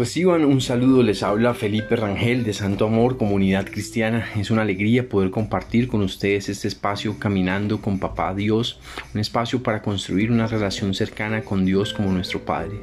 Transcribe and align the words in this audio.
Reciban 0.00 0.46
un 0.46 0.62
saludo, 0.62 1.02
les 1.02 1.22
habla 1.22 1.52
Felipe 1.52 1.94
Rangel 1.94 2.42
de 2.42 2.54
Santo 2.54 2.86
Amor, 2.86 3.18
Comunidad 3.18 3.66
Cristiana. 3.66 4.26
Es 4.34 4.50
una 4.50 4.62
alegría 4.62 5.06
poder 5.06 5.30
compartir 5.30 5.88
con 5.88 6.00
ustedes 6.00 6.48
este 6.48 6.68
espacio 6.68 7.18
caminando 7.18 7.82
con 7.82 7.98
Papá 7.98 8.34
Dios, 8.34 8.80
un 9.12 9.20
espacio 9.20 9.62
para 9.62 9.82
construir 9.82 10.32
una 10.32 10.46
relación 10.46 10.94
cercana 10.94 11.42
con 11.42 11.66
Dios 11.66 11.92
como 11.92 12.10
nuestro 12.12 12.40
Padre. 12.40 12.80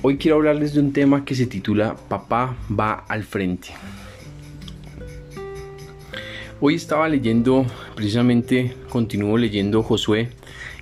Hoy 0.00 0.16
quiero 0.16 0.38
hablarles 0.38 0.72
de 0.72 0.80
un 0.80 0.94
tema 0.94 1.22
que 1.26 1.34
se 1.34 1.44
titula 1.44 1.94
Papá 2.08 2.56
va 2.72 3.04
al 3.08 3.24
frente. 3.24 3.68
Hoy 6.60 6.76
estaba 6.76 7.10
leyendo, 7.10 7.66
precisamente 7.94 8.74
continúo 8.88 9.36
leyendo 9.36 9.82
Josué 9.82 10.30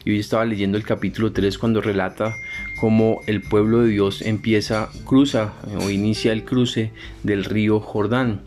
y 0.05 0.12
hoy 0.12 0.20
estaba 0.20 0.45
leyendo 0.45 0.79
el 0.79 0.84
capítulo 0.84 1.33
3 1.33 1.59
cuando 1.59 1.80
relata 1.80 2.37
cómo 2.77 3.21
el 3.27 3.41
pueblo 3.41 3.83
de 3.83 3.89
Dios 3.89 4.23
empieza, 4.23 4.91
cruza 5.05 5.55
o 5.80 5.91
inicia 5.91 6.33
el 6.33 6.45
cruce 6.45 6.93
del 7.23 7.45
río 7.45 7.80
Jordán. 7.80 8.43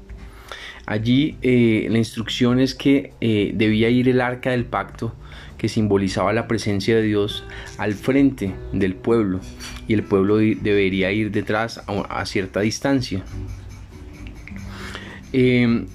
Allí 0.86 1.38
eh, 1.42 1.88
la 1.90 2.00
instrucción 2.00 2.60
es 2.60 2.73
que 2.73 3.14
eh, 3.22 3.52
debía 3.54 3.90
ir 3.90 4.10
el 4.10 4.22
arca 4.22 4.52
del 4.52 4.66
pacto, 4.66 5.14
que 5.58 5.70
simbolizaba 5.70 6.34
la 6.34 6.48
presencia 6.48 6.96
de 6.96 7.04
Dios, 7.04 7.44
al 7.78 7.94
frente 7.94 8.54
del 8.73 8.96
pueblo 8.96 9.40
y 9.88 9.94
el 9.94 10.04
pueblo 10.04 10.38
debería 10.38 11.12
ir 11.12 11.32
detrás 11.32 11.82
a, 11.88 12.26
cierta 12.26 12.62
distancia. 12.62 13.23
Em, 15.34 15.86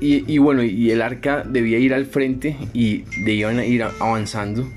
y, 0.00 0.38
bueno, 0.38 0.62
y 0.62 0.90
el 0.90 1.00
arca 1.00 1.44
debía 1.44 1.78
ir 1.78 1.94
al 1.94 2.06
frente 2.06 2.56
y 2.72 3.04
debían 3.24 3.64
ir 3.64 3.84
avanzando 3.84 4.68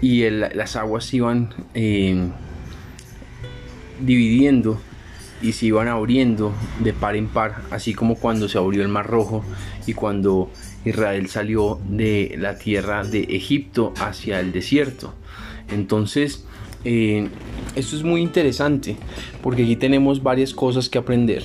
y 0.00 0.28
las 0.30 0.76
aguas 0.76 1.12
iban 1.12 1.50
em, 1.74 2.30
dividiendo 4.00 4.80
y 5.42 5.52
se 5.52 5.66
iban 5.66 5.88
abriendo 5.88 6.52
de 6.80 6.92
par 6.92 7.16
en 7.16 7.28
par, 7.28 7.62
así 7.70 7.94
como 7.94 8.16
cuando 8.16 8.48
se 8.48 8.58
abrió 8.58 8.82
el 8.82 8.88
Mar 8.88 9.06
Rojo 9.06 9.44
y 9.86 9.94
cuando 9.94 10.50
Israel 10.84 11.28
salió 11.28 11.80
de 11.88 12.34
la 12.38 12.58
tierra 12.58 13.04
de 13.04 13.20
Egipto 13.20 13.92
hacia 13.98 14.40
el 14.40 14.52
desierto. 14.52 15.14
Entonces, 15.70 16.44
eh, 16.84 17.28
esto 17.74 17.96
es 17.96 18.02
muy 18.02 18.20
interesante 18.20 18.96
porque 19.42 19.62
aquí 19.62 19.76
tenemos 19.76 20.22
varias 20.22 20.52
cosas 20.54 20.88
que 20.88 20.98
aprender. 20.98 21.42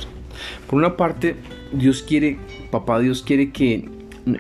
Por 0.68 0.80
una 0.80 0.98
parte, 0.98 1.36
Dios 1.72 2.04
quiere, 2.04 2.38
papá 2.72 3.00
Dios 3.00 3.22
quiere 3.22 3.52
que 3.52 3.90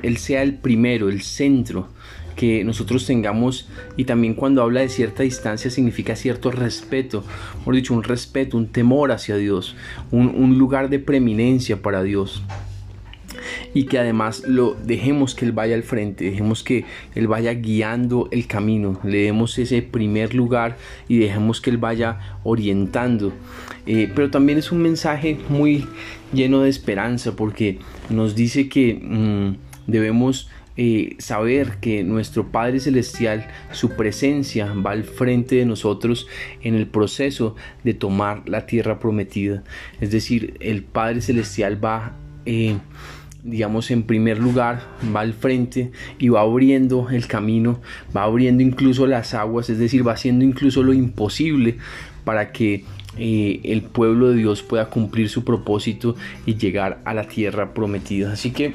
Él 0.04 0.18
sea 0.18 0.42
el 0.44 0.56
primero, 0.56 1.10
el 1.10 1.22
centro 1.22 1.90
que 2.36 2.64
nosotros 2.64 3.05
tengamos 3.05 3.67
y 3.97 4.05
también 4.05 4.33
cuando 4.33 4.61
habla 4.61 4.81
de 4.81 4.89
cierta 4.89 5.23
distancia 5.23 5.72
significa 5.72 6.16
cierto 6.16 6.52
respeto, 6.52 7.23
por 7.64 7.75
dicho, 7.75 7.94
un 7.94 8.03
respeto, 8.03 8.58
un 8.58 8.67
temor 8.67 9.11
hacia 9.11 9.38
Dios, 9.38 9.75
un, 10.11 10.28
un 10.28 10.58
lugar 10.58 10.89
de 10.89 11.00
preeminencia 11.00 11.81
para 11.81 12.03
Dios 12.03 12.44
y 13.73 13.86
que 13.86 14.00
además 14.00 14.44
lo 14.47 14.75
dejemos 14.75 15.36
que 15.36 15.45
Él 15.45 15.52
vaya 15.52 15.75
al 15.75 15.83
frente, 15.83 16.25
dejemos 16.25 16.63
que 16.63 16.86
Él 17.13 17.28
vaya 17.28 17.53
guiando 17.53 18.30
el 18.31 18.47
camino, 18.47 19.00
le 19.03 19.23
demos 19.23 19.58
ese 19.59 19.81
primer 19.81 20.33
lugar 20.33 20.78
y 21.08 21.19
dejemos 21.19 21.61
que 21.61 21.69
Él 21.69 21.78
vaya 21.78 22.38
orientando. 22.44 23.33
Eh, 23.86 24.11
pero 24.16 24.31
también 24.31 24.58
es 24.58 24.72
un 24.72 24.81
mensaje 24.81 25.38
muy 25.50 25.86
lleno 26.33 26.61
de 26.61 26.69
esperanza 26.69 27.36
porque 27.36 27.80
nos 28.09 28.36
dice 28.36 28.67
que 28.67 28.95
mm, 28.95 29.91
debemos 29.91 30.50
saber 31.20 31.78
que 31.80 32.04
nuestro 32.04 32.52
Padre 32.52 32.80
Celestial, 32.80 33.48
su 33.72 33.92
presencia 33.92 34.73
va 34.73 34.91
al 34.91 35.03
frente 35.03 35.56
de 35.56 35.66
nosotros 35.66 36.28
en 36.62 36.75
el 36.75 36.88
proceso 36.88 37.56
de 37.84 37.94
tomar 37.94 38.47
la 38.47 38.66
tierra 38.66 39.00
prometida. 39.00 39.63
Es 40.02 40.12
decir, 40.12 40.58
el 40.59 40.84
Padre 40.84 41.22
Celestial 41.22 41.84
va 41.84 42.13
eh, 42.46 42.78
digamos, 43.46 43.91
en 43.91 44.03
primer 44.03 44.40
lugar, 44.40 44.81
va 45.16 45.22
al 45.22 45.34
frente 45.34 45.91
y 46.18 46.30
va 46.30 46.41
abriendo 46.41 47.09
el 47.12 47.28
camino, 47.28 47.80
va 48.16 48.24
abriendo 48.24 48.63
incluso 48.63 49.06
las 49.06 49.36
aguas, 49.36 49.69
es 49.69 49.78
decir, 49.78 50.06
va 50.06 50.13
haciendo 50.13 50.44
incluso 50.44 50.81
lo 50.81 50.94
imposible 50.94 51.78
para 52.24 52.52
que 52.52 52.84
eh, 53.18 53.62
el 53.63 53.84
pueblo 53.84 54.30
de 54.30 54.38
Dios 54.38 54.63
pueda 54.63 54.90
cumplir 54.90 55.30
su 55.30 55.46
propósito 55.46 56.16
y 56.47 56.56
llegar 56.56 57.02
a 57.06 57.13
la 57.13 57.28
tierra 57.28 57.74
prometida. 57.74 58.34
Así 58.34 58.52
que 58.52 58.74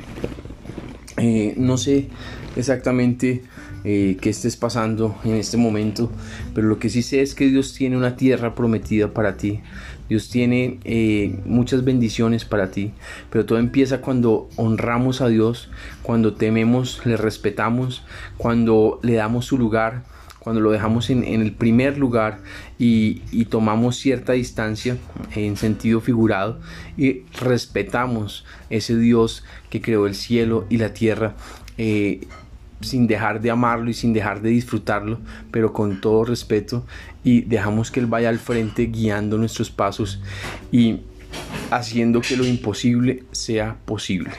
eh, 1.20 1.54
no 1.56 1.76
sé 1.76 2.08
exactamente 2.56 3.42
eh, 3.84 4.16
qué 4.20 4.30
estés 4.30 4.56
pasando 4.56 5.16
en 5.24 5.36
este 5.36 5.56
momento, 5.56 6.10
pero 6.54 6.66
lo 6.66 6.78
que 6.78 6.88
sí 6.88 7.02
sé 7.02 7.22
es 7.22 7.34
que 7.34 7.46
Dios 7.46 7.74
tiene 7.74 7.96
una 7.96 8.16
tierra 8.16 8.54
prometida 8.54 9.12
para 9.14 9.36
ti. 9.36 9.60
Dios 10.08 10.28
tiene 10.28 10.80
eh, 10.84 11.38
muchas 11.44 11.84
bendiciones 11.84 12.44
para 12.44 12.70
ti, 12.70 12.92
pero 13.30 13.46
todo 13.46 13.58
empieza 13.58 14.00
cuando 14.00 14.48
honramos 14.56 15.20
a 15.20 15.28
Dios, 15.28 15.70
cuando 16.02 16.34
tememos, 16.34 17.00
le 17.06 17.16
respetamos, 17.16 18.02
cuando 18.36 18.98
le 19.02 19.14
damos 19.14 19.46
su 19.46 19.56
lugar, 19.56 20.02
cuando 20.40 20.60
lo 20.60 20.70
dejamos 20.72 21.10
en, 21.10 21.22
el 21.24 21.52
primer 21.52 21.98
lugar 21.98 22.40
y, 22.78 23.20
tomamos 23.44 23.96
cierta 23.96 24.32
distancia 24.32 24.96
en 25.34 25.56
sentido 25.56 26.00
figurado 26.00 26.58
y 26.96 27.22
respetamos 27.40 28.44
ese 28.70 28.96
Dios 28.96 29.44
que 29.68 29.80
creó 29.80 30.06
el 30.06 30.14
cielo 30.14 30.66
y 30.68 30.78
la 30.78 30.92
tierra. 30.92 31.34
Eh, 31.78 32.26
sin 32.80 33.06
dejar 33.06 33.42
de 33.42 33.50
amarlo 33.50 33.90
y 33.90 33.94
sin 33.94 34.14
dejar 34.14 34.40
de 34.40 34.48
disfrutarlo, 34.48 35.20
pero 35.50 35.74
con 35.74 36.00
todo 36.00 36.24
respeto 36.24 36.86
y 37.22 37.42
dejamos 37.42 37.90
que 37.90 38.00
Él 38.00 38.06
vaya 38.06 38.30
al 38.30 38.38
frente 38.38 38.86
guiando 38.86 39.36
nuestros 39.36 39.70
pasos 39.70 40.22
y 40.72 41.00
haciendo 41.70 42.22
que 42.22 42.38
lo 42.38 42.46
imposible 42.46 43.24
sea 43.32 43.76
posible. 43.84 44.32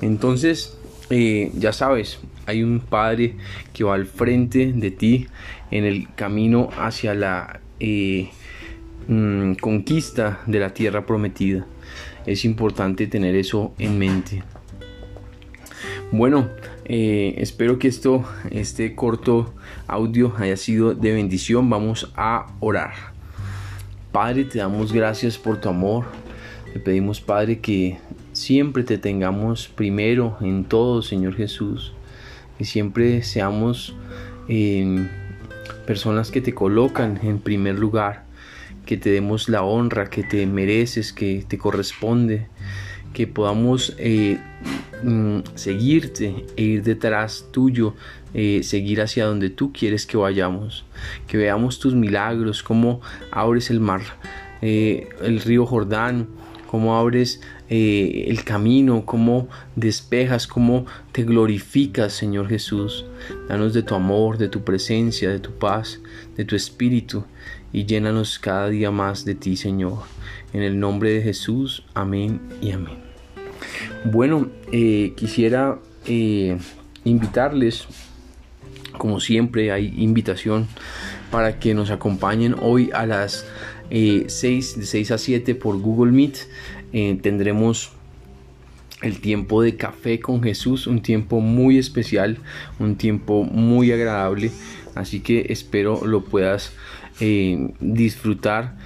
Entonces, 0.00 0.76
eh, 1.10 1.52
ya 1.54 1.72
sabes, 1.72 2.18
hay 2.48 2.62
un 2.62 2.80
Padre 2.80 3.36
que 3.74 3.84
va 3.84 3.94
al 3.94 4.06
frente 4.06 4.72
de 4.72 4.90
ti 4.90 5.26
en 5.70 5.84
el 5.84 6.08
camino 6.14 6.70
hacia 6.78 7.14
la 7.14 7.60
eh, 7.78 8.30
mm, 9.06 9.52
conquista 9.54 10.40
de 10.46 10.58
la 10.58 10.72
tierra 10.72 11.04
prometida. 11.04 11.66
Es 12.24 12.46
importante 12.46 13.06
tener 13.06 13.36
eso 13.36 13.74
en 13.78 13.98
mente. 13.98 14.42
Bueno, 16.10 16.48
eh, 16.86 17.34
espero 17.36 17.78
que 17.78 17.88
esto, 17.88 18.24
este 18.50 18.94
corto 18.94 19.52
audio 19.86 20.32
haya 20.38 20.56
sido 20.56 20.94
de 20.94 21.12
bendición. 21.12 21.68
Vamos 21.68 22.10
a 22.16 22.46
orar. 22.60 22.94
Padre, 24.10 24.44
te 24.44 24.58
damos 24.58 24.94
gracias 24.94 25.36
por 25.36 25.60
tu 25.60 25.68
amor. 25.68 26.06
Te 26.72 26.80
pedimos, 26.80 27.20
Padre, 27.20 27.60
que 27.60 27.98
siempre 28.32 28.84
te 28.84 28.96
tengamos 28.96 29.68
primero 29.68 30.38
en 30.40 30.64
todo, 30.64 31.02
Señor 31.02 31.34
Jesús. 31.34 31.92
Que 32.58 32.64
siempre 32.64 33.22
seamos 33.22 33.96
em, 34.48 35.08
personas 35.86 36.30
que 36.30 36.40
te 36.40 36.52
colocan 36.52 37.18
en 37.22 37.38
primer 37.38 37.78
lugar. 37.78 38.24
Que 38.84 38.96
te 38.96 39.10
demos 39.10 39.48
la 39.48 39.62
honra 39.62 40.10
que 40.10 40.22
te 40.24 40.46
mereces, 40.46 41.12
que 41.12 41.44
te 41.46 41.56
corresponde. 41.56 42.48
Que 43.14 43.26
podamos 43.26 43.94
eh, 43.98 44.38
Mm, 45.02 45.42
seguirte 45.54 46.44
e 46.56 46.62
ir 46.62 46.82
detrás 46.82 47.46
tuyo, 47.52 47.94
eh, 48.34 48.62
seguir 48.64 49.00
hacia 49.00 49.26
donde 49.26 49.48
tú 49.48 49.72
quieres 49.72 50.06
que 50.06 50.16
vayamos, 50.16 50.84
que 51.28 51.36
veamos 51.36 51.78
tus 51.78 51.94
milagros, 51.94 52.64
cómo 52.64 53.00
abres 53.30 53.70
el 53.70 53.78
mar, 53.78 54.00
eh, 54.60 55.08
el 55.22 55.40
río 55.40 55.66
Jordán, 55.66 56.26
cómo 56.66 56.96
abres 56.98 57.40
eh, 57.70 58.26
el 58.28 58.44
camino, 58.44 59.04
cómo 59.04 59.48
despejas, 59.76 60.46
cómo 60.46 60.86
te 61.12 61.24
glorificas, 61.24 62.12
Señor 62.12 62.48
Jesús. 62.48 63.04
Danos 63.48 63.74
de 63.74 63.82
tu 63.82 63.94
amor, 63.94 64.38
de 64.38 64.48
tu 64.48 64.64
presencia, 64.64 65.30
de 65.30 65.38
tu 65.38 65.52
paz, 65.52 66.00
de 66.36 66.44
tu 66.44 66.56
espíritu 66.56 67.24
y 67.72 67.84
llénanos 67.84 68.38
cada 68.38 68.68
día 68.68 68.90
más 68.90 69.24
de 69.24 69.34
ti, 69.34 69.56
Señor. 69.56 69.98
En 70.52 70.62
el 70.62 70.80
nombre 70.80 71.12
de 71.12 71.22
Jesús, 71.22 71.84
amén 71.94 72.40
y 72.62 72.70
amén. 72.70 72.98
Bueno, 74.04 74.48
eh, 74.72 75.12
quisiera 75.16 75.78
eh, 76.06 76.56
invitarles, 77.04 77.86
como 78.96 79.20
siempre 79.20 79.72
hay 79.72 79.92
invitación 79.98 80.66
para 81.30 81.58
que 81.58 81.74
nos 81.74 81.90
acompañen 81.90 82.56
hoy 82.60 82.90
a 82.94 83.06
las 83.06 83.44
6, 83.90 84.76
eh, 84.76 84.80
de 84.80 84.86
6 84.86 85.10
a 85.10 85.18
7 85.18 85.54
por 85.54 85.78
Google 85.80 86.12
Meet. 86.12 86.38
tendremos 87.22 87.92
el 89.02 89.20
tiempo 89.20 89.62
de 89.62 89.76
café 89.76 90.18
con 90.20 90.42
Jesús, 90.42 90.86
un 90.86 91.02
tiempo 91.02 91.40
muy 91.40 91.78
especial, 91.78 92.38
un 92.78 92.96
tiempo 92.96 93.44
muy 93.44 93.92
agradable. 93.92 94.50
Así 94.94 95.20
que 95.20 95.46
espero 95.50 96.04
lo 96.06 96.24
puedas 96.24 96.72
disfrutar. 97.80 98.76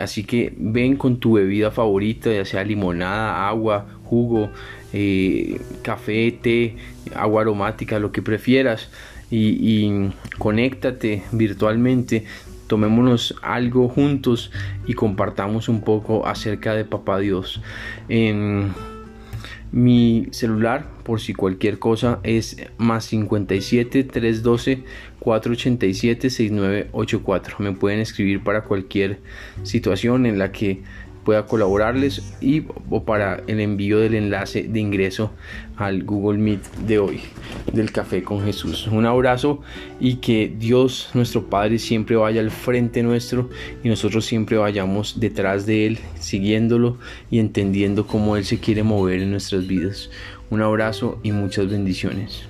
así 0.00 0.24
que 0.24 0.54
ven 0.56 0.96
con 0.96 1.18
tu 1.18 1.34
bebida 1.34 1.70
favorita, 1.70 2.32
ya 2.32 2.44
sea 2.44 2.64
limonada, 2.64 3.48
agua, 3.48 3.86
jugo, 4.04 4.50
eh, 4.96 5.60
café, 5.82 6.30
té, 6.40 6.76
agua 7.16 7.42
aromática, 7.42 7.98
lo 7.98 8.12
que 8.12 8.22
prefieras. 8.22 8.88
Y, 9.28 10.10
conéctate 10.38 11.24
virtualmente 11.32 12.24
tomémonos 12.66 13.34
algo 13.42 13.88
juntos 13.88 14.50
y 14.86 14.94
compartamos 14.94 15.68
un 15.68 15.80
poco 15.82 16.26
acerca 16.26 16.74
de 16.74 16.84
Papá 16.84 17.18
Dios. 17.18 17.60
En 18.08 18.72
mi 19.74 20.28
celular, 20.30 20.86
por 21.02 21.20
si 21.20 21.34
cualquier 21.34 21.80
cosa, 21.80 22.20
es 22.22 22.56
más 22.78 23.06
57 23.06 24.04
312 24.04 24.84
487 25.18 26.30
6984. 26.30 27.56
Me 27.58 27.72
pueden 27.72 27.98
escribir 27.98 28.44
para 28.44 28.62
cualquier 28.62 29.18
situación 29.64 30.26
en 30.26 30.38
la 30.38 30.52
que 30.52 30.82
pueda 31.24 31.46
colaborarles 31.46 32.22
y 32.40 32.64
o 32.90 33.04
para 33.04 33.42
el 33.46 33.60
envío 33.60 33.98
del 33.98 34.14
enlace 34.14 34.64
de 34.64 34.80
ingreso 34.80 35.32
al 35.76 36.04
Google 36.04 36.38
Meet 36.38 36.62
de 36.86 36.98
hoy 36.98 37.20
del 37.72 37.90
café 37.90 38.22
con 38.22 38.44
Jesús. 38.44 38.86
Un 38.86 39.06
abrazo 39.06 39.60
y 39.98 40.16
que 40.16 40.52
Dios 40.56 41.10
nuestro 41.14 41.46
Padre 41.46 41.78
siempre 41.78 42.16
vaya 42.16 42.40
al 42.40 42.50
frente 42.50 43.02
nuestro 43.02 43.50
y 43.82 43.88
nosotros 43.88 44.24
siempre 44.24 44.56
vayamos 44.56 45.18
detrás 45.18 45.66
de 45.66 45.86
Él, 45.86 45.98
siguiéndolo 46.20 46.98
y 47.30 47.38
entendiendo 47.38 48.06
cómo 48.06 48.36
Él 48.36 48.44
se 48.44 48.60
quiere 48.60 48.82
mover 48.82 49.20
en 49.20 49.30
nuestras 49.30 49.66
vidas. 49.66 50.10
Un 50.50 50.62
abrazo 50.62 51.18
y 51.22 51.32
muchas 51.32 51.68
bendiciones. 51.68 52.44